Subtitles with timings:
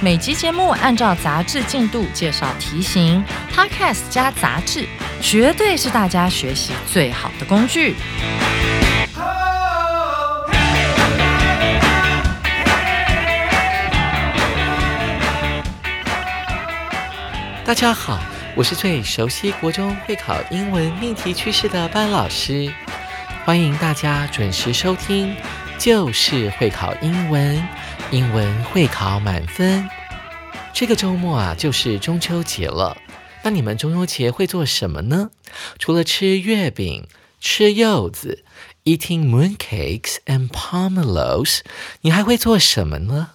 [0.00, 4.86] 每集节目按照杂志进度介绍题型，Podcast 加杂志，
[5.20, 7.94] 绝对是大家学习最好的工具。
[17.64, 18.20] 大家好。
[18.56, 22.72] 我是最熟悉国中会考英文命题趋势的班老师，
[23.44, 25.34] 欢迎大家准时收听，
[25.76, 27.60] 就是会考英文，
[28.10, 29.88] 英文会考满分。
[30.72, 32.96] 这个周末啊，就是中秋节了。
[33.42, 35.30] 那你们中秋节会做什么呢？
[35.78, 37.08] 除了吃月饼、
[37.40, 38.44] 吃柚子
[38.84, 41.60] ，eating mooncakes and pomelos，
[42.02, 43.30] 你还会做什么呢？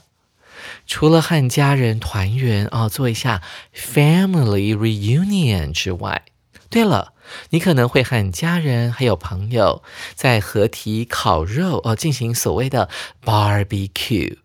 [0.88, 3.42] 除了和家人团圆哦，做一下
[3.76, 6.24] family reunion 之外，
[6.70, 7.14] 对了，
[7.50, 9.84] 你可能会和家人还有朋友
[10.16, 12.90] 在合体烤肉哦，进行所谓的
[13.24, 14.38] barbecue。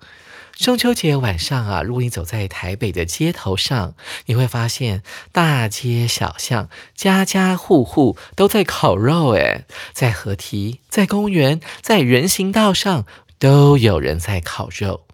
[0.56, 3.94] 中秋节晚上啊，如果你走在台北的街头上，
[4.27, 5.02] 你会发现
[5.33, 13.05] 大街小巷、家家户户都在烤肉，诶，在河堤、在公园、在人行道上，
[13.38, 15.06] 都有人在烤肉。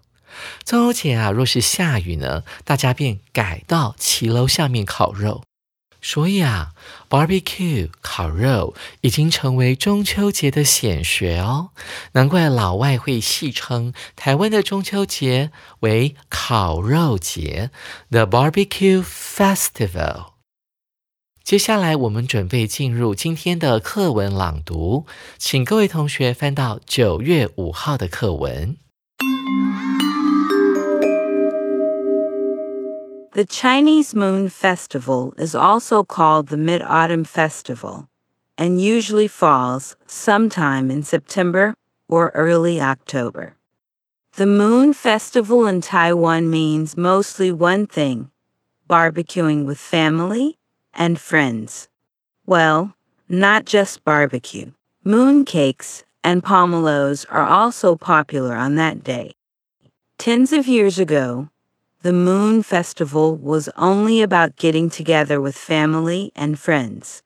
[0.63, 5.43] 中秋节啊，若是下雨呢，大家便改到骑楼下面烤肉。
[6.01, 6.73] 所以啊
[7.09, 11.69] ，barbecue 烤肉已经成为中秋节的显学哦。
[12.13, 17.69] 难怪老外会戏称台湾的中秋节为烤肉节
[18.09, 20.31] （The Barbecue Festival）。
[21.43, 25.05] 接下来，我们准备进入今天的课文朗读，
[25.37, 28.77] 请各位同学翻到九月五号的课文。
[33.33, 38.09] The Chinese Moon Festival is also called the Mid Autumn Festival
[38.57, 41.73] and usually falls sometime in September
[42.09, 43.55] or early October.
[44.33, 48.29] The Moon Festival in Taiwan means mostly one thing
[48.89, 50.57] barbecuing with family
[50.93, 51.87] and friends.
[52.45, 52.95] Well,
[53.29, 54.71] not just barbecue.
[55.05, 59.35] Moon cakes and pomelos are also popular on that day.
[60.17, 61.47] Tens of years ago,
[62.03, 67.21] the Moon Festival was only about getting together with family and friends.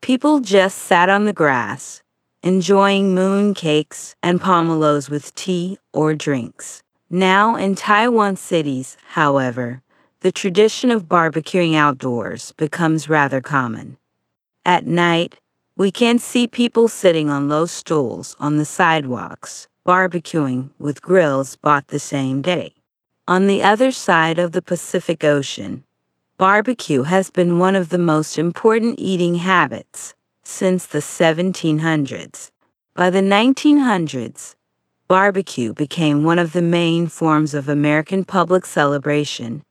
[0.00, 2.02] People just sat on the grass,
[2.42, 6.82] enjoying moon cakes and pomelos with tea or drinks.
[7.08, 9.82] Now, in Taiwan cities, however,
[10.20, 13.98] the tradition of barbecuing outdoors becomes rather common.
[14.64, 15.36] At night,
[15.76, 21.86] we can see people sitting on low stools on the sidewalks, barbecuing with grills bought
[21.86, 22.74] the same day.
[23.28, 25.84] On the other side of the Pacific Ocean,
[26.38, 32.50] barbecue has been one of the most important eating habits since the 1700s.
[32.94, 34.54] By the 1900s,
[35.08, 39.62] barbecue became one of the main forms of American public celebration,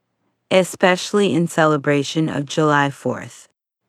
[0.52, 3.48] especially in celebration of July 4th.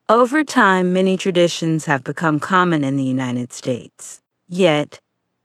[0.10, 4.20] Over time, many traditions have become common in the United States.
[4.48, 5.00] Yet,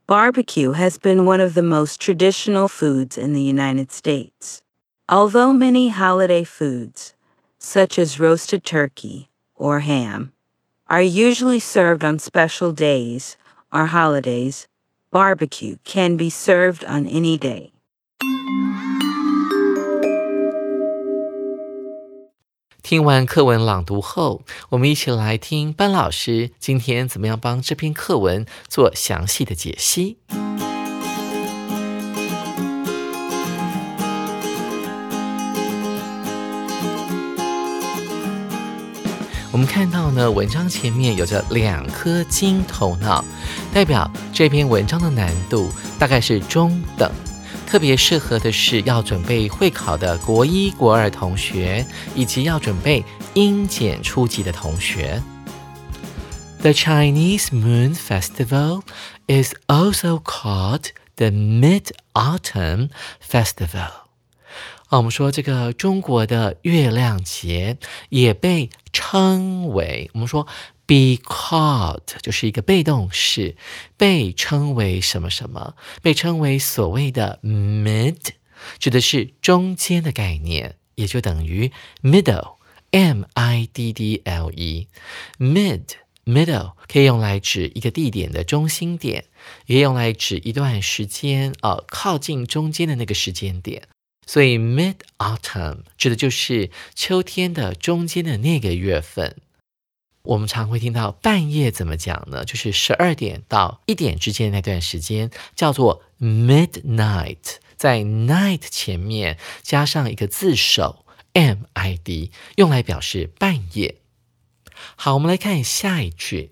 [0.07, 4.61] Barbecue has been one of the most traditional foods in the United States.
[5.09, 7.15] Although many holiday foods,
[7.57, 10.31] such as roasted turkey or ham,
[10.87, 13.35] are usually served on special days
[13.73, 14.67] or holidays,
[15.09, 17.71] barbecue can be served on any day.
[22.87, 30.17] 听完课文朗读后，我们一起来听班老师今天怎么样帮这篇课文做详细的解析。
[39.51, 43.25] 我们看到呢，文章前面有着两颗金头脑，
[43.73, 47.11] 代表这篇文章的难度大概是中等。
[47.65, 51.85] 特别适合的是要准备会考的国一、国二同学，
[52.15, 53.03] 以及要准备
[53.33, 55.21] 英检初级的同学。
[56.61, 58.81] The Chinese Moon Festival
[59.27, 62.89] is also called the Mid-Autumn
[63.27, 63.89] Festival。
[64.87, 67.77] 啊，我们说这个中国的月亮节
[68.09, 70.47] 也被称为，我们说。
[70.87, 73.55] Be called 就是一个被动式，
[73.97, 78.17] 被称为什么什么，被称为所谓的 mid，
[78.77, 80.75] 指的是中间的概念。
[80.95, 81.71] 也就等于
[82.03, 85.83] middle，m i d d l e，mid
[86.23, 89.25] middle 可以用来指一个地点的中心点，
[89.65, 93.89] 也用来指一段时间啊靠近中间的那个时间点。
[94.25, 99.35] 所以 mid autumn 指的就是秋天的中间的那个月份。
[100.25, 102.43] 我们常会听到半夜怎么讲呢？
[102.43, 113.97] 就是十二点到一点之间那段时间叫做 midnight，在 night 前面加上一个字首 m i d，用来表示半夜。
[114.95, 116.51] 好，我们来看下一句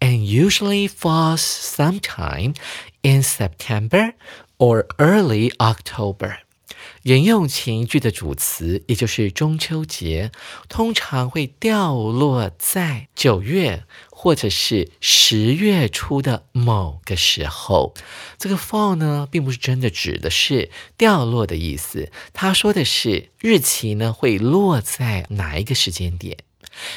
[0.00, 2.54] ，and usually falls sometime
[3.02, 4.14] in September
[4.58, 6.38] or early October。
[7.02, 10.30] 沿用前一句的主词，也就是中秋节，
[10.68, 17.94] 通常会掉落在九月或者是十月初的某个时候。
[18.38, 26.38] 这个 fall 呢，并不是真的指的是掉落的意思，他说的是日期呢会落在哪一个时间点。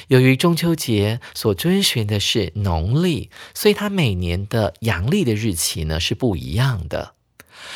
[0.08, 7.15] 由于中秋节所遵循的是农历，所以它每年的阳历的日期呢是不一样的。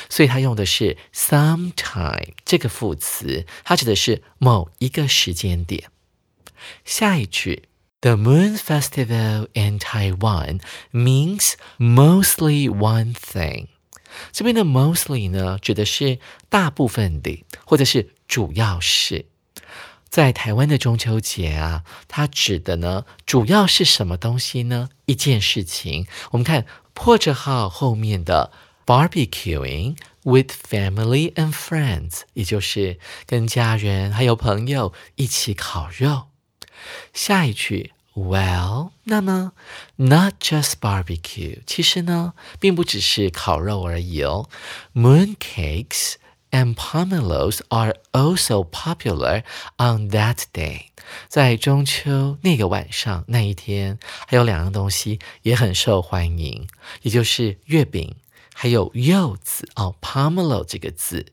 [0.09, 5.89] 所以它用的是 sometime 这个副词，它指的是某一个时间点。
[6.83, 7.69] 下一句
[8.01, 10.59] ，The Moon Festival in Taiwan
[10.91, 13.68] means mostly one thing。
[14.31, 16.19] 这边的 mostly 呢，指的是
[16.50, 19.25] 大部分的，或者是主要是。
[20.09, 24.89] 在台湾的中秋节啊，它指的呢，主要是什么东西呢？
[25.06, 26.07] 一件事情。
[26.31, 28.51] 我们看破折号后面的。
[28.88, 36.26] Barbecuing with family and friends，也就是跟家人还有朋友一起烤肉。
[37.15, 39.53] 下一句，Well，那么
[39.97, 44.50] not just barbecue，其实呢，并不只是烤肉而已哦。
[44.94, 46.17] Mooncakes
[46.50, 49.44] and pomelos are also popular
[49.79, 50.88] on that day。
[51.29, 56.69] 在中秋那个晚上那一天，还有两样东西也很受欢迎，
[57.00, 58.15] 也就是月饼。
[58.62, 61.28] 还有柚子哦，pomelo 这个字，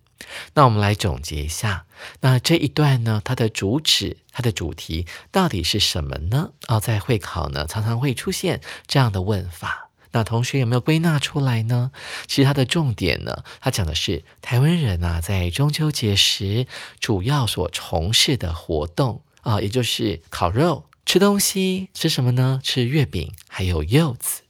[0.55, 1.85] 那我们来总结一下，
[2.21, 6.53] 那这一段呢，它的主旨、它的主题到底是什么呢？
[6.69, 9.91] 哦，在会考呢，常常会出现这样的问法。
[10.13, 11.91] 那同学有没有归纳出来呢？
[12.29, 16.69] 其实它的重点呢，它讲的是台湾人啊，在中秋节时
[17.01, 22.61] 主要所从事的活动啊，也就是烤肉、吃东西，吃什么呢？
[22.63, 24.43] 吃月饼，还有柚子。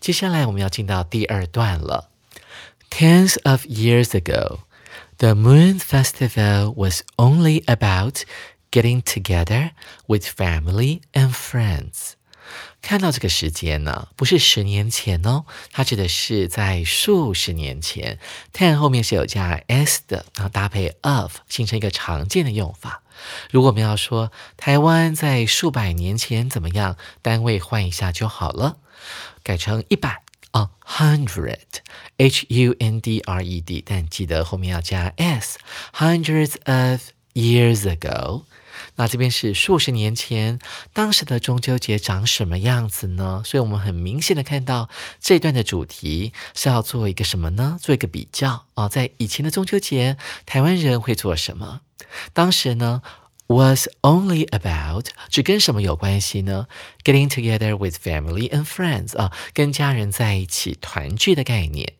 [0.00, 2.10] 接下来我们要进到第二段了。
[2.96, 4.60] Tens of years ago,
[5.18, 8.24] the Moon Festival was only about
[8.70, 9.72] getting together
[10.06, 12.12] with family and friends.
[12.80, 18.20] 看到这个时间呢，不是十年前哦，它指的是在数十年前。
[18.52, 23.02] ten 后面是有加 s 的，然后搭配 of，形成一个常见的用法。
[23.50, 28.76] 如果我们要说台湾在数百年前怎么样，单位换一下就好了，
[29.42, 30.22] 改成一百。
[30.54, 31.58] A hundred,
[32.16, 35.58] h u n d r e d，但记得后面要加 s。
[35.92, 37.00] Hundreds of
[37.34, 38.44] years ago，
[38.94, 40.60] 那这边是数十年前，
[40.92, 43.42] 当时的中秋节长什么样子呢？
[43.44, 44.88] 所以我们很明显的看到
[45.20, 47.76] 这段的主题是要做一个什么呢？
[47.82, 51.80] 做一个比较啊，在以前的中秋节，台湾人会做什么？
[52.32, 53.02] 当时呢
[53.47, 56.67] ？was only about 只跟什么有关系呢？
[57.03, 61.93] Getting together with family and friends 啊，跟家人在一起团聚的概念。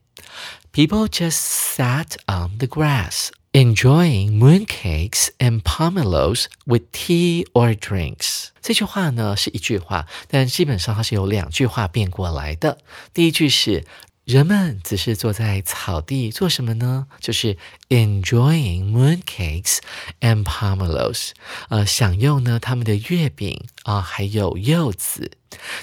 [0.72, 8.50] People just sat on the grass, enjoying mooncakes and pomelos with tea or drinks。
[8.62, 12.78] 这句话呢是一句话，但基本上它是由两句话变过来的。
[13.12, 13.84] 第一句是
[14.25, 17.07] 人们只是坐在草地做什么呢？
[17.21, 17.59] 就是
[17.91, 19.79] enjoying mooncakes
[20.21, 21.33] and pomelos，
[21.69, 25.33] 呃，享用呢他们的月饼啊，还有柚子。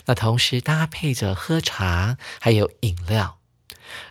[0.06, 3.41] 那同时搭配着喝茶，还有饮料。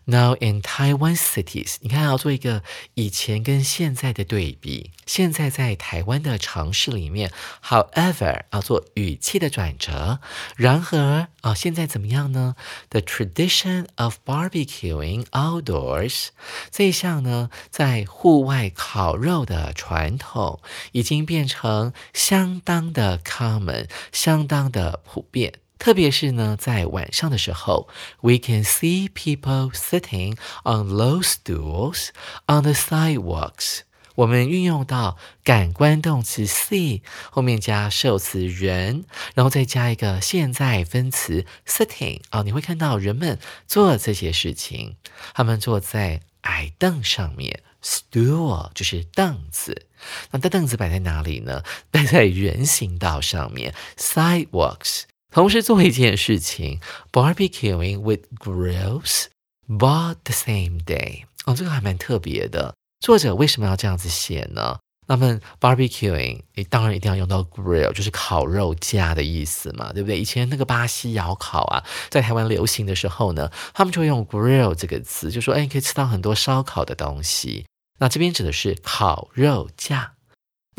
[0.04, 2.62] Now in Taiwan cities，你看要做一个
[2.94, 4.90] 以前跟现在的对比。
[5.06, 7.32] 现在在台湾的城市里面
[7.64, 10.20] ，However，要做语气的转折。
[10.56, 12.54] 然而啊，现在怎么样呢
[12.90, 16.28] ？The tradition of barbecuing outdoors，
[16.70, 20.60] 这一项呢，在户外烤肉的传统，
[20.92, 25.54] 已经变成相当的 common，相当的普遍。
[25.80, 27.88] 特别是呢，在晚上的时候
[28.20, 32.10] ，we can see people sitting on low stools
[32.46, 33.80] on the sidewalks。
[34.16, 44.96] 我们运用到感官动词 see 后面加受词人，然后再加一个现在分词 sitting 啊，你会看到人们做这些事情，
[45.32, 49.86] 他们坐在矮凳上面 stool 就是凳子。
[50.32, 51.62] 那凳子摆在哪里呢？
[51.90, 55.04] 摆在人行道上面，sidewalks。
[55.30, 56.80] 同时做一件事情
[57.12, 59.26] ，barbecuing with grills
[59.68, 61.24] bought the same day。
[61.44, 62.74] 哦，这个还蛮特别的。
[63.00, 64.78] 作者为什么要这样子写呢？
[65.06, 70.20] 那么 barbecuing，你当然一定要用到 grill，就是烤肉架的意思嘛，对不对？
[70.20, 77.66] 以前那个巴西窑烤啊，在台湾流行的时候呢，他们就会用 grill 这个词，就说哎，可以吃到很多烧烤的东西。
[77.98, 80.12] 那这边指的是烤肉架。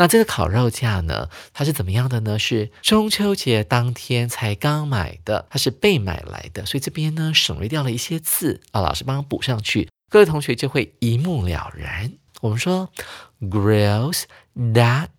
[0.01, 2.39] 那这个烤肉架呢，它是怎么样的呢？
[2.39, 12.13] 是中秋节当天才刚买的，它是被买来的，所以这边呢省略掉了一些字啊，老师帮补上去，各位同学就会一目了然。
[12.41, 12.89] 我们说
[13.41, 14.24] grills
[14.55, 15.10] that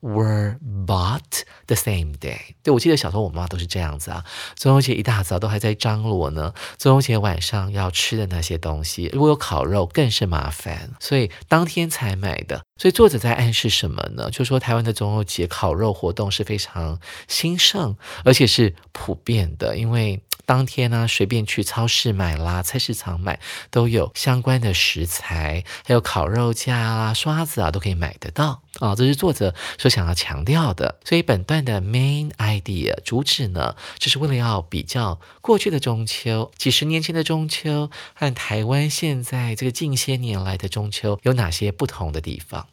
[0.00, 2.38] were bought the same day。
[2.62, 4.24] 对我记得小时候我妈都是这样子啊，
[4.56, 12.62] 中秋节一大早都还在张罗呢，中秋节晚上要吃的那些东西，如果有烤肉更是麻烦，所以当天才买的。
[12.76, 14.30] 所以作者在暗示什么呢？
[14.30, 20.22] 就说台湾的中秋节烤肉活动是非常兴盛，而且是普遍的，因为。
[20.50, 23.38] 当天呢，随便去超市买啦，菜市场买
[23.70, 28.96] 都有相关的食材，还有烤肉架啊、刷子啊，都可以买得到啊。
[28.96, 30.98] 这是作者所想要强调的。
[31.04, 42.66] 所以本段的 main idea 主旨呢，就是为了要比较过去的中秋、几十年前的中秋和台湾现在这个近些年来的中秋有哪些不同的地方。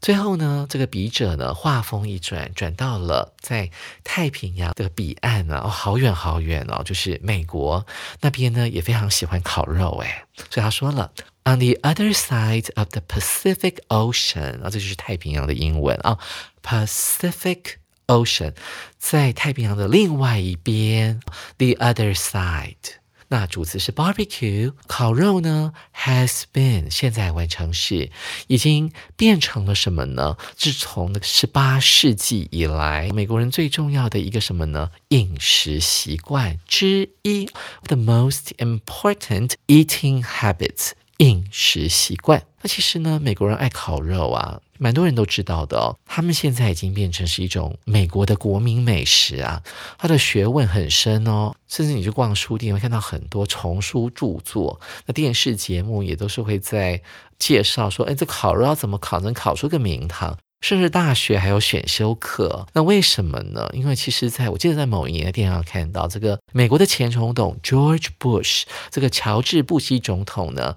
[0.00, 3.70] 最后呢，这个笔者呢，话锋一转，转到了在
[4.04, 7.86] 太平洋的彼岸啊，哦，好远好远哦，就是美国
[8.20, 11.12] 那边呢，也非常喜欢烤肉哎，所以他说了
[11.44, 16.18] ，on the other side of the Pacific Ocean，啊，这就是太平洋的英文啊
[16.62, 18.54] ，Pacific Ocean，
[18.98, 21.20] 在太平洋的另外一边
[21.56, 22.97] ，the other side。
[23.30, 28.10] 那主词是 barbecue，烤肉呢？Has been 现在完成时，
[28.46, 30.36] 已经变成了什么呢？
[30.56, 34.90] 自从那个十八世纪以来，美国人最重要的一个什么呢？
[35.08, 37.46] 饮食习惯之一
[37.84, 40.92] ，the most important eating habits。
[41.18, 45.96] 饮食习惯，那其实呢，美国人爱烤肉啊，蛮多人都知道的哦。
[46.06, 49.60] 他们现在已经变成是一种美国的国民美食啊，
[49.98, 51.52] 它的学问很深哦。
[51.66, 57.02] 甚至你去逛书店，会看到很多丛书著作，那电视节目也都是会在
[57.36, 60.38] 介绍说，哎，这烤肉要怎么烤，能烤出个名堂。
[60.60, 63.68] 甚至大学还有选修课，那为什么呢？
[63.72, 70.76] 因为其实在我记得在某一年的电视上看到，这个美国的前总统 George Bush，这个乔治布希总统呢。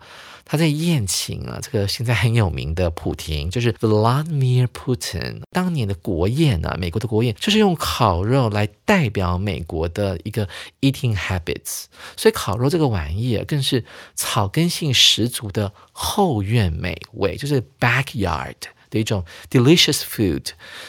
[0.52, 5.44] 他在宴请啊，这个现在很有名的普廷，就是 Vladimir Putin。
[5.50, 10.50] 当年的国宴啊，美国的国宴就是用烤肉来代表美国的一个
[10.82, 11.86] eating habits。
[12.18, 18.56] 所以烤肉这个玩意儿更是草根性十足的后院美味，就是 backyard
[18.90, 20.48] 的一种 delicious food。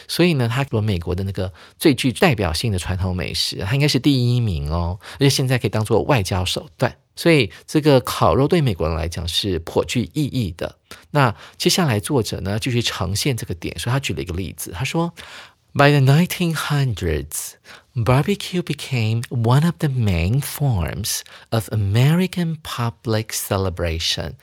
[0.09, 6.97] 所以呢，它和美国的那个最具代表性的传统美食，它应该是第一名哦，而且现在可以当做外交手段。
[7.15, 10.77] 所以这个烤肉对美国人来讲是颇具意义的。
[11.11, 15.13] 那接下来作者呢继续呈现这个点，所以他举了一个例子，他说
[15.73, 17.53] ：By the 1900s,
[17.95, 24.33] barbecue became one of the main forms of American public celebration。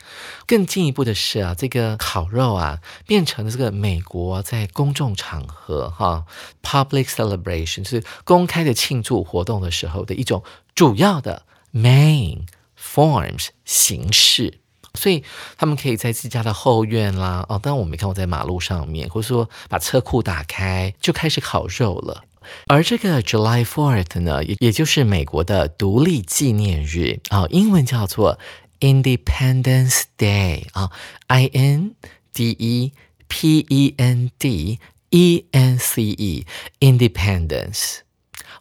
[0.47, 6.25] 更进一步的是啊，这个烤肉啊变成了这个美国在公众场合哈
[6.63, 10.43] public celebration 就是公开的庆祝活动的时候的一种
[10.75, 12.47] 主要的 main。
[12.81, 14.59] Forms 形式，
[14.95, 15.23] 所以
[15.57, 22.25] 他们可以在自家的后院啦，哦，当然我没看过在马路上面，或者说把车库打开就开始烤肉了。
[22.67, 28.39] 而这个 July Fourth 呢，也也就是美国的独立纪念日啊，英文叫做
[28.81, 30.91] Independence Day 啊
[31.27, 31.95] ，I N
[32.33, 32.93] D E
[33.29, 37.99] P E N D E N C E，Independence。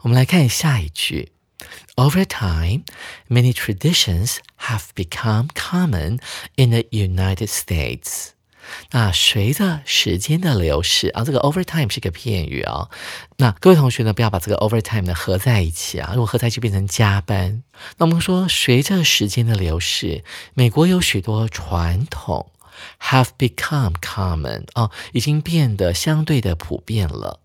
[0.02, 1.32] 我们来看下一句。
[1.97, 2.85] Over time,
[3.29, 6.19] many traditions have become common
[6.57, 8.31] in the United States.
[8.91, 12.89] 那随着时间的流逝啊，这个 over time 是个片语啊。
[13.37, 17.63] 那各位同学呢，不要把这个 over time 呢合在一起啊，如果合在一起变成加班。
[17.99, 22.51] 那我们说，随着时间的流逝，美国有许多传统
[23.01, 27.41] have become common 啊，已经变得相对的普遍了。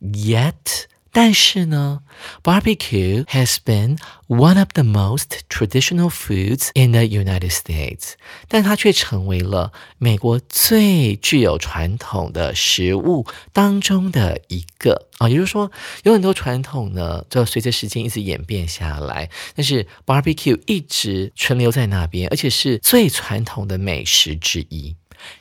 [0.00, 2.00] Yet 但是呢，
[2.42, 3.96] barbecue has been
[4.28, 8.12] one of the most traditional foods in the United States，
[8.48, 15.26] 但它却成为了美国最具有传统的食物当中的一个啊。
[15.26, 15.72] 也就是说，
[16.02, 24.94] 有很多传统呢，就随着时间一直演变下来，但是 barbecue 一直存留在那边，而且是最传统的美食之一。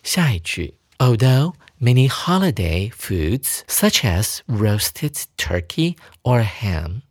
[0.04, 7.02] 下一句，Although many holiday foods such as roasted turkey or ham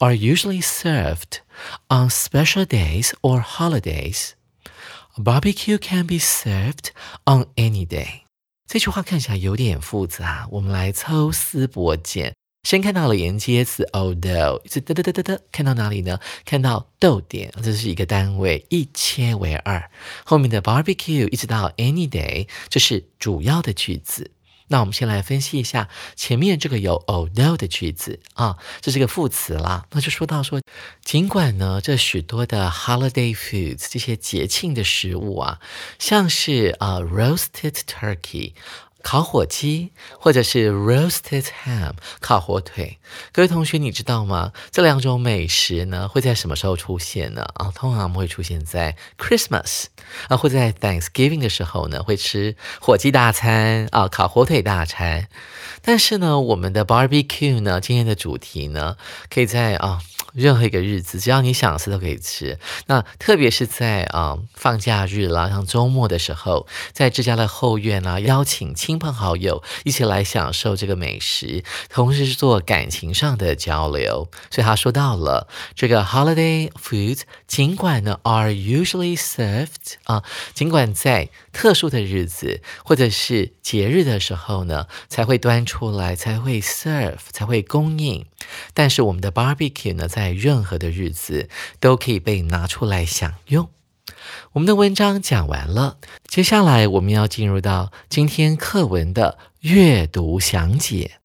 [0.00, 1.40] are usually served
[1.88, 4.34] on special days or holidays,
[5.16, 6.92] barbecue can be served
[7.26, 8.24] on any day.
[8.66, 12.34] 这句话看起来有点复杂，我们来抽丝剥茧。
[12.63, 16.19] 先看到了连接词 although，是得得得得得，看到哪里呢？
[16.45, 19.91] 看到逗点，这是一个单位，一切为二。
[20.23, 24.31] 后面的 barbecue 一直到 any day，这是主要的句子。
[24.69, 29.85] 那我们先来分析一下前面这个有 although 的句子啊，这是个副词啦。
[29.91, 30.61] 那就说到说，
[31.03, 35.59] 尽管呢，这许多的 holiday foods 这些节庆的食物啊，
[35.99, 38.53] 像是啊 roasted turkey。
[39.03, 41.91] 烤火鸡，或者是 roasted ham
[42.21, 42.97] 烤火腿，
[43.31, 44.53] 各位同学，你知道吗？
[44.71, 47.45] 这两种美食呢，会在什么时候出现呢？
[47.55, 49.85] 啊，通常会出现在 Christmas
[50.29, 55.27] 啊，会在 Thanksgiving 的时候呢，会吃火鸡大餐啊，烤火腿大餐。
[55.81, 58.95] 但是呢，我们的 barbecue 呢，今天的主题呢，
[59.29, 60.01] 可以在啊。
[60.33, 62.59] 任何一个日子，只要你想吃都可以吃。
[62.87, 74.29] 那特别是在啊放假日啦，像周末的时候，在自家的后院啊，邀请亲朋好友一起来享受这个美食，同时是做感情上的交流。
[74.49, 80.23] 所以他说到了这个 holiday food，尽管呢 are usually served 啊，
[80.53, 88.25] 尽管在特殊的日子或者是节日的时候呢，才会端出来，才会 serve，才会供应。
[88.73, 91.47] 但是我们的 barbecue 呢，在任何的日子
[91.79, 93.69] 都可以被拿出来享用。
[94.53, 101.19] 我们的文章讲完了，接下来我们要进入到今天课文的阅读详解。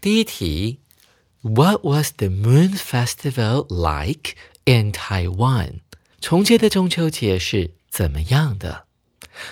[0.00, 0.80] 第一题
[1.42, 4.34] ，What was the Moon Festival like
[4.64, 5.81] in Taiwan？
[6.21, 8.85] 重庆的中秋节是怎么样的？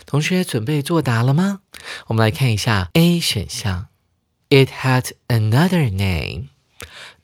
[0.05, 1.61] 同学准备作答了吗？
[2.07, 3.87] 我们来看一下 A 选项，
[4.49, 6.47] It had another name,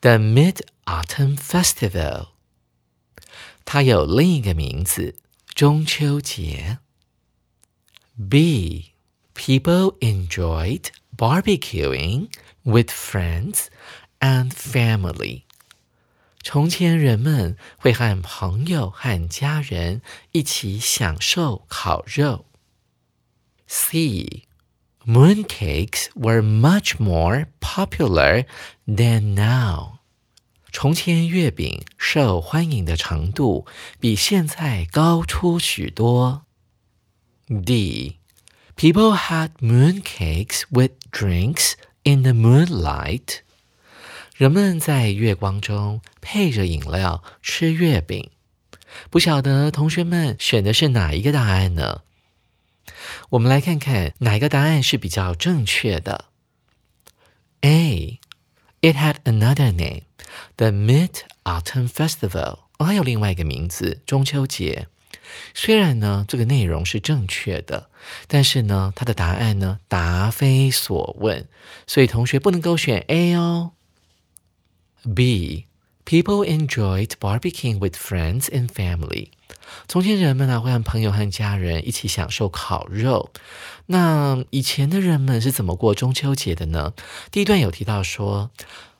[0.00, 2.28] the Mid Autumn Festival。
[3.64, 5.16] 它有另一个名字，
[5.54, 6.78] 中秋节。
[8.28, 8.92] B,
[9.34, 12.28] people enjoyed barbecuing
[12.62, 13.66] with friends
[14.20, 15.42] and family。
[16.46, 22.46] 从前人们会和朋友和家人一起享受烤肉。
[23.66, 24.48] C.
[25.06, 28.44] Mooncakes were much more popular
[28.86, 29.98] than now.
[30.72, 33.66] 从前月饼受欢迎的程度
[34.00, 36.44] 比现在高出许多。
[37.46, 38.18] D.
[38.76, 43.42] People had mooncakes with drinks in the moonlight.
[44.37, 48.29] 人们在月光中配着饮料吃月饼。
[49.09, 52.01] 不晓得同学们选的是哪一个答案呢？
[53.31, 56.25] 我们来看看哪一个答案是比较正确的。
[57.61, 58.19] A.
[58.81, 60.03] It had another name,
[60.57, 62.59] the Mid Autumn Festival。
[62.77, 64.87] 哦，它有另外一个名字，中秋节。
[65.55, 67.89] 虽然呢，这个内容是正确的，
[68.27, 71.47] 但是呢，它的答案呢答非所问，
[71.87, 73.71] 所以同学不能够选 A 哦。
[75.13, 75.65] B.
[76.05, 79.29] People enjoyed barbecuing with friends and family.
[79.87, 83.31] 从前人们呢会和朋友和家人一起享受烤肉。
[83.87, 86.93] 那以前的人们是怎么过中秋节的呢？
[87.31, 88.51] 第一段有提到说。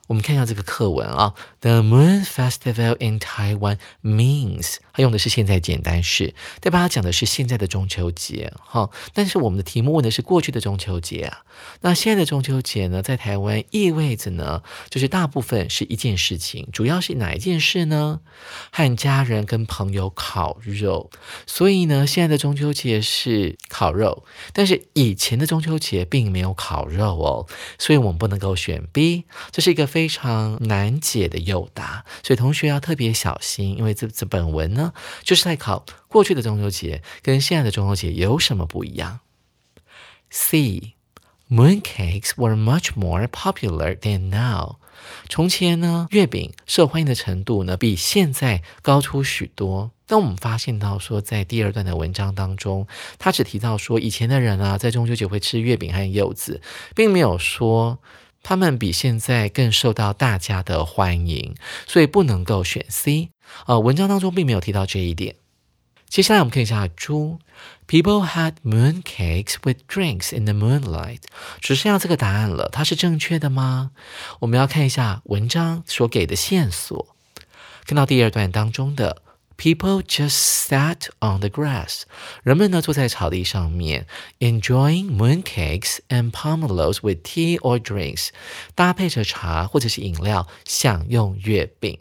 [0.08, 8.88] 我们看一下这个课文啊，The Moon Festival in Taiwan means，它用的是现在简单式，代表它讲的是现在的中秋节哈。
[9.12, 11.42] 但是我们的题目问的是过去的中秋节啊。
[11.82, 18.20] 那现在的中秋节呢，在台湾意味着呢，就是大部分是一件事情，主要是哪一件事呢？
[18.72, 21.10] 和家人跟朋友烤肉。
[21.46, 27.46] 所以呢，现在的中秋节是烤肉，但是以前的中秋节并没有烤肉哦，
[27.78, 29.97] 所以我们不能够选 B，这是一个非。
[29.98, 34.92] 非常难解的诱答，所以同学要特别小心，因为这这本文呢，
[35.24, 39.18] 就是在考过去的中秋节跟现在的中秋节有什么不一样。
[40.30, 40.94] C.
[41.50, 44.76] Mooncakes were much more popular than now.
[45.28, 49.90] 从前呢，月饼受欢迎的程度呢，比现在高出许多。
[50.06, 52.86] 但我们发现到说，在第二段的文章当中，
[53.18, 56.62] 他只提到说，以前的人啊，在中秋节会吃月饼和柚子，
[56.94, 57.98] 并没有说。
[58.48, 61.54] 他们比现在更受到大家的欢迎，
[61.86, 63.28] 所以不能够选 C。
[63.66, 65.36] 呃，文章当中并没有提到这一点。
[66.08, 67.40] 接下来我们看一下猪
[67.86, 71.24] ，People had mooncakes with drinks in the moonlight。
[71.60, 73.90] 只剩下这个答案了，它是正确的吗？
[74.38, 77.14] 我们要看一下文章所给的线索。
[77.84, 79.20] 看到第二段当中的
[79.58, 82.02] People just sat on the grass.
[82.44, 84.06] 人们呢坐在草地上面
[84.38, 88.28] ，enjoying mooncakes and pomelos with tea or drinks，
[88.76, 91.98] 搭配着茶或者是饮料享用月饼。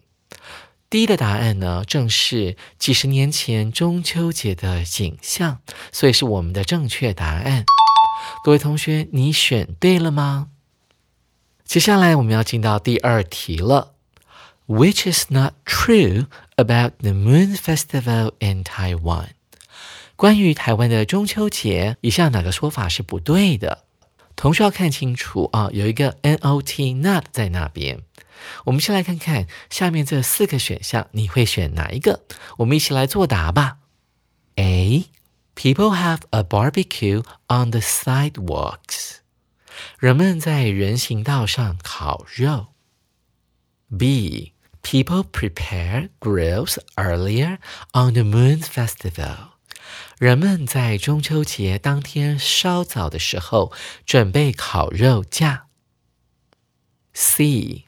[0.88, 5.60] 第一的答案呢，正是几十年前中秋节的景象，
[5.92, 7.66] 所以是我们的正确答案。
[8.44, 10.50] 各位同学，你选对了吗？
[11.66, 13.96] 接下来我们要进到第二题了。
[14.68, 16.26] Which is not true
[16.58, 19.30] about the Moon Festival in Taiwan？
[20.18, 23.86] 关于台湾的中秋节，以下哪个说法是不对的？
[24.36, 26.42] 同学要看清楚啊，有一个 not
[27.02, 28.02] not 在那边。
[28.66, 32.24] 我们先来看看下面这四个选项，你会选哪一个？
[32.58, 33.78] 我们一起来作答吧。
[34.56, 35.06] A.
[35.56, 39.18] People have a barbecue on the sidewalks.
[39.98, 42.68] 人们在人行道上烤肉。
[43.98, 44.54] B.
[44.87, 47.59] People prepare grills earlier
[47.95, 49.53] on the Moon Festival.
[50.19, 53.73] 人们在中秋节当天稍早的时候
[54.05, 55.67] 准备烤肉架。
[57.13, 57.85] C.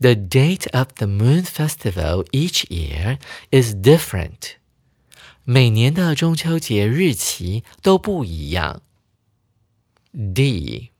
[0.00, 3.18] The date of the Moon Festival each year
[3.50, 4.58] is different.
[5.44, 8.82] 每年的中秋节日期都不一样。
[10.12, 10.90] D.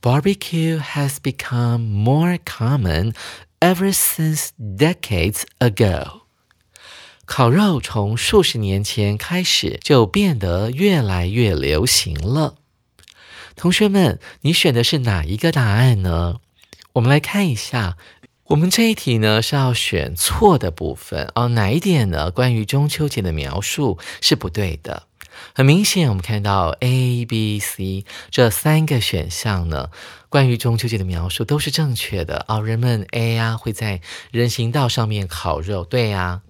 [0.00, 3.14] Barbecue has become more common
[3.59, 6.21] ever since decades ago.
[7.25, 12.55] 烤肉从数十年前开始就变得越来越流行了。
[13.55, 16.37] 同学们，你选的是哪一个答案呢？
[16.93, 17.97] 我们来看一下，
[18.45, 21.49] 我们这一题呢是要选错的部分哦。
[21.49, 22.31] 哪一点呢？
[22.31, 25.08] 关于中秋节的描述是不对的。
[25.53, 29.89] 很明显，我们看到 A、B、C 这三个选项呢，
[30.29, 32.63] 关于中秋节的描述都是正确的哦。
[32.63, 36.41] 人们 A 呀会在人行道上面烤肉，对呀。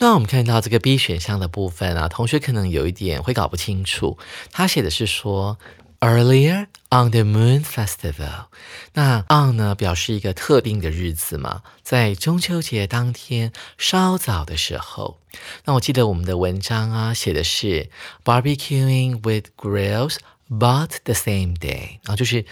[0.00, 4.16] 那我们看到这个 B 选项的部分啊，同学可能有一点会搞不清楚，
[4.52, 5.58] 他写的是说。
[6.00, 8.46] Earlier on the Moon Festival，
[8.94, 15.18] 那 on 呢表示一个特定的日子嘛，在中秋节当天稍早的时候。
[15.64, 17.90] 那我记得我们的文章啊写的是
[18.24, 22.44] barbecuing with grills, but the same day 啊，就是。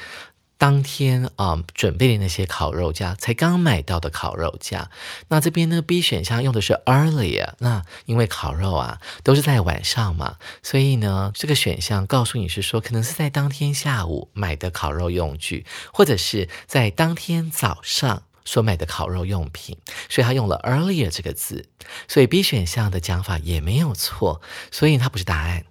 [0.58, 4.90] 当天啊，准备的那些烤肉架，才刚买到的烤肉架。
[5.28, 7.50] 那这边呢，B 选项用的是 earlier。
[7.58, 19.76] 那因为烤肉啊，都是在晚上嘛，所以呢，这个选项告诉你是说，可能是在当天下午买的烤肉用具，或者是在当天早上所买的烤肉用品。
[20.08, 21.68] 所以他用了 earlier 这个字，
[22.08, 24.40] 所以 B 选项的讲法也没有错，
[24.70, 25.66] 所以它不是答案。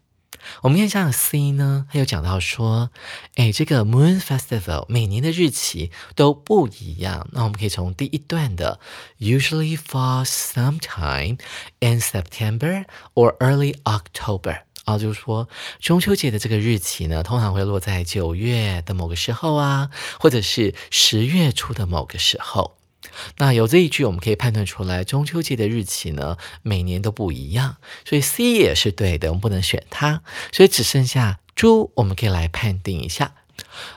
[0.62, 2.90] 我们看一下 C 呢，它有讲到说，
[3.36, 7.28] 哎，这个 Moon Festival 每年的日期都不一样。
[7.32, 8.80] 那我们可以从第一段的
[9.20, 11.40] Usually falls sometime
[11.80, 22.78] in September or early October 啊，就是说中秋节的这个日期呢，通常会落在九月的某个时候啊，或者是十月初的某个时候。
[23.38, 33.34] 那由这一句，我们可以判断出来，中秋节的日期呢，每年都不一样，所以 C 也是对的，我们不能选它，所以只剩下猪，我们可以来判定一下。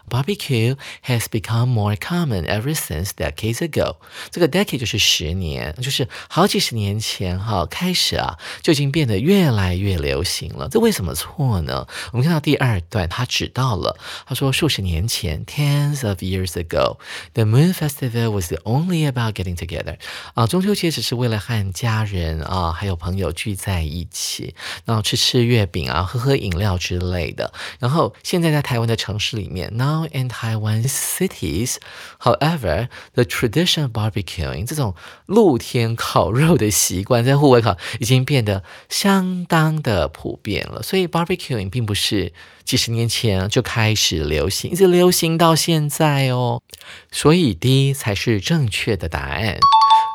[0.08, 3.96] Barbecue has become more common ever since decades ago。
[4.30, 10.68] 这个 decade 就是十年，就是好几十年前哈开始啊，就已经变得越来越流行了。
[10.68, 11.86] 这为什么错呢？
[12.12, 19.98] 我们看到第二段，他指到了，他说数十年前，tens of years ago，the Moon Festival was only about getting together。
[20.34, 27.52] 啊，中秋节只是为了和家人啊还有朋友聚在一起，然后吃吃月饼啊，喝喝饮料之类的。
[27.78, 29.97] 然后现在在台湾的城市里面呢。
[29.98, 31.78] Now in Taiwan cities,
[32.20, 34.94] however, the tradition of barbecuing 这种
[35.26, 40.82] 露天烤肉的习惯，在户外烤已经变得相当的普遍了。
[40.82, 42.32] 所以 barbecuing 并不是
[42.64, 46.62] 几十年前就开始流行，一直流行到现在哦。
[47.10, 49.58] 所以 D 才是正确的答案。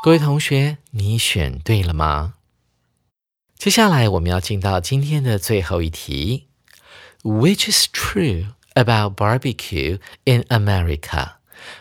[0.04, 2.36] 各位同学，你选对了吗？
[3.58, 6.48] 接下来我们要进到今天的最后一题
[7.24, 8.48] ，Which is true？
[8.74, 11.33] true？About barbecue in America，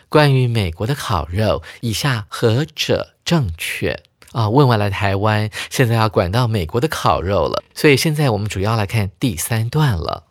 [0.08, 4.48] 关于美国的烤肉，以下何者正确啊？
[4.48, 10.24] 问完了台湾，现在要管到美国的烤肉了，所以现在我们主要来看第三段了。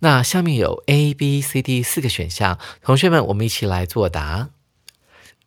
[0.00, 4.50] 那下面有 A、B、C、D 四个选项，同学们，我们一起来作答。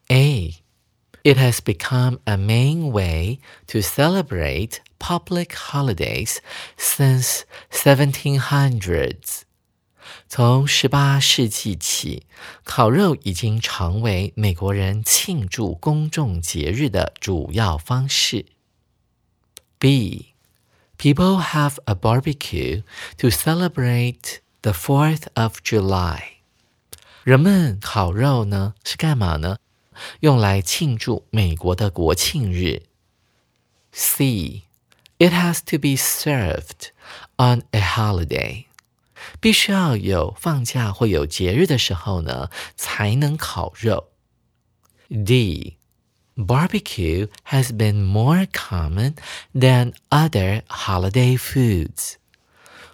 [0.07, 6.37] A，It has become a main way to celebrate public holidays
[6.79, 9.41] since 1700s。
[10.29, 12.25] 从十八世纪起，
[12.63, 18.45] 烤肉已经成为美国人庆祝公众节日的主要方式。
[19.79, 20.33] B.
[20.97, 22.83] People have a barbecue
[23.17, 26.21] to celebrate the 4th of July.
[27.23, 29.57] 人们烤肉呢是干嘛呢？
[30.21, 32.83] 用来庆祝美国的国庆日。
[33.91, 34.63] C.
[35.17, 36.89] It has to be served
[37.37, 38.65] on a holiday.
[39.40, 44.08] 必须要有放假或有节日的时候呢，才能烤肉。
[45.08, 45.76] D.
[46.36, 49.14] Barbecue has been more common
[49.52, 52.14] than other holiday foods.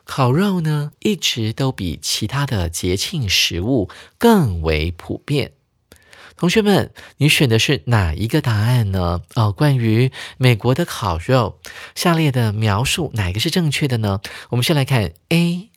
[0.05, 5.53] 烤肉呢，一直都比其他的节庆食物更为普遍。
[6.37, 9.23] 同学们，你选的是哪一个答案呢？
[9.35, 11.59] 哦，关于美国的烤肉，
[11.95, 14.21] 下列的描述哪个是正确的呢？
[14.51, 15.71] 我们先来看 A。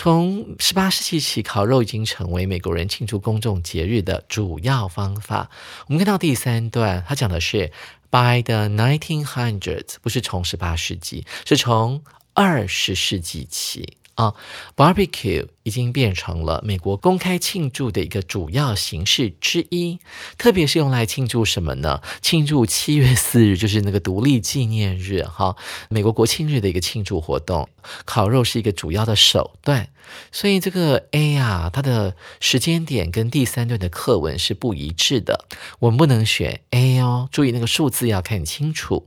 [0.00, 5.50] 从十八世纪起，烤肉已经成为美国人庆祝公众节日的主要方法。
[5.88, 7.72] 我们看到第三段，它讲的是
[8.08, 13.97] by the nineteen hundreds，不是从十八世纪，是从二十世纪起。
[14.18, 14.34] 啊
[14.74, 20.00] ，barbecue 已经变成了美国公开庆祝的一个主要形式之一，
[20.36, 22.02] 特别是用来庆祝什么呢？
[22.20, 25.54] 庆祝七月四日，就是那个独立纪念日，哈，
[25.88, 27.68] 美国国庆日的一个庆祝活动。
[28.04, 29.88] 烤肉是一个主要的手段，
[30.32, 35.44] 所以这个 A 啊，它的时间点跟第三段的课文是不一致的，
[35.78, 39.06] 我们不能选 A 哦，注意那个数字要看清楚。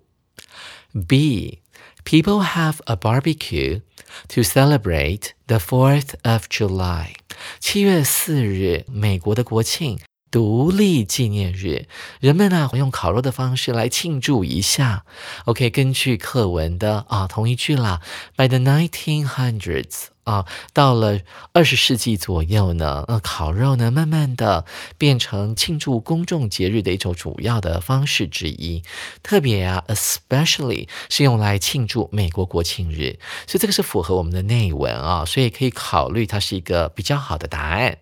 [1.06, 1.60] B。
[2.04, 3.82] People have a barbecue
[4.29, 7.15] to celebrate the Fourth of July。
[7.61, 9.99] 七月四日，美国的国庆。
[10.32, 11.88] 独立纪念日，
[12.22, 15.04] 人们呢会用烤肉的方式来庆祝一下。
[15.44, 18.00] OK，根据课文的啊同一句啦
[18.38, 21.20] ，By the nineteen hundreds 啊，到了
[21.52, 24.64] 二十世纪左右呢，呃，烤肉呢慢慢的
[24.98, 28.84] 变成庆祝公众节日的一种主要的方式之一。
[29.22, 37.98] 特别啊，especially 是用来庆祝美国国庆日，所以这个是符合我们的内文啊，所以可以考虑它是一个比较好的答案。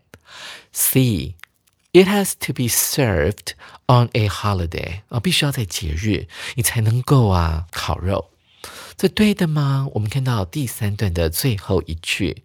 [0.71, 1.33] C。
[1.91, 3.53] It has to be served
[3.87, 8.29] on a holiday 啊，必须要在节日，你才能够啊烤肉，
[8.95, 9.87] 这对的吗？
[9.93, 12.43] 我们看到第三段的最后一句。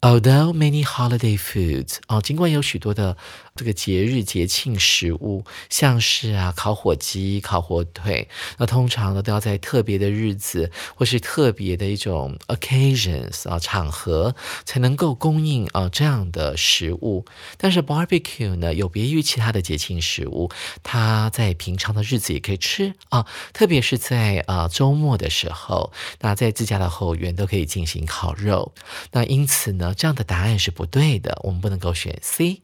[0.00, 3.18] Although many holiday foods 哦，尽管有许多的
[3.60, 17.26] 这个节日节庆食物，像是啊烤火鸡、烤火腿，那通常呢都要在特别的日子或是特别的一种 occasions 啊场合才能够供应啊这样的食物。
[17.58, 20.50] 但是 barbecue 呢有别于其他的节庆食物，
[20.82, 28.72] 它在平常的日子也可以吃啊，特别是在啊周末的时候，那在自家的后院都可以进行烤肉。
[29.12, 29.94] 那因此呢。
[30.00, 32.62] 这样的答案是不对的，我们不能够选 C。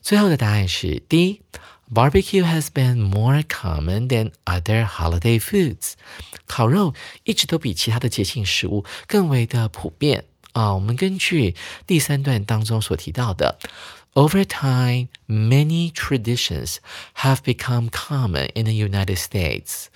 [0.00, 5.92] 最后的答案是 D。Barbecue has been more common than other holiday foods。
[6.46, 10.74] 烤肉一直都比其他的节庆食物更为的普遍啊。
[10.74, 11.54] 我们根据
[11.86, 13.60] 第三段当中所提到的，
[14.14, 16.78] Over time, many traditions
[17.18, 19.86] have become common in the United States.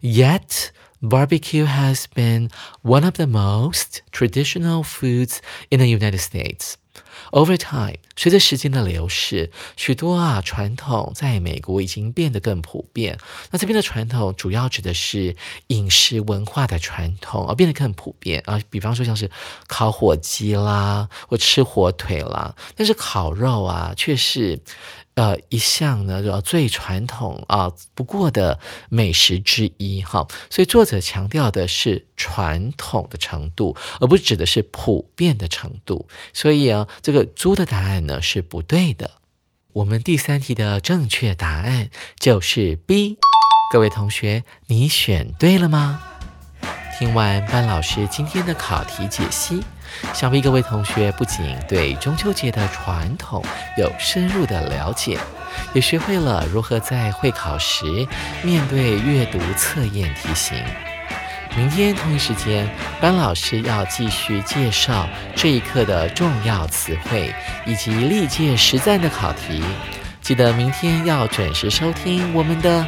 [0.00, 0.70] Yet
[1.02, 2.48] Barbecue has been
[2.82, 6.76] one of the most traditional foods in the United States.
[7.31, 13.17] Over time，随着时间的流逝，许多啊传统在美国已经变得更普遍。
[13.51, 15.35] 那这边的传统主要指的是
[15.67, 18.59] 饮食文化的传统，而变得更普遍啊。
[18.69, 19.29] 比方说像是
[19.67, 24.59] 烤火鸡啦，或吃火腿啦，但是烤肉啊却是。
[25.15, 28.57] 呃，一项呢，呃，最传统啊不过的
[28.89, 36.07] 美食之一哈，所以作者强调的是传统的程度，而不是指的是普遍的程度。
[36.33, 39.11] 所以啊，这个猪的答案呢是不对的。
[39.73, 43.17] 我们第三题的正确答案就是 B。
[43.71, 46.01] 各位同学，你选对了吗？
[46.97, 49.61] 听完班老师今天的考题解析。
[50.13, 53.43] 想必各位同学不仅对中秋节的传统
[53.77, 55.17] 有深入的了解，
[55.73, 58.07] 也学会了如何在会考时
[58.43, 60.57] 面对阅读测验题型。
[61.57, 62.69] 明天同一时间，
[63.01, 67.33] 班老师要继续介绍这一课的重要词汇
[67.65, 69.63] 以及历届实战的考题。
[70.21, 72.85] 记得明天要准时收听我们的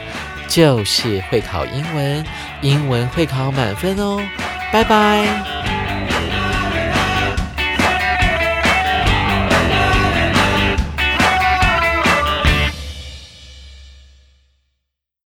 [0.47, 2.23] 就是会考英文，
[2.61, 4.21] 英文会考满分哦！
[4.71, 5.80] 拜拜。